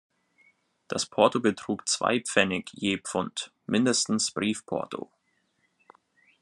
Das 0.87 1.05
Porto 1.05 1.39
betrug 1.41 1.87
zwei 1.87 2.21
Pfennig 2.21 2.71
je 2.73 2.97
Pfund, 2.97 3.53
mindestens 3.67 4.31
Briefporto. 4.31 5.11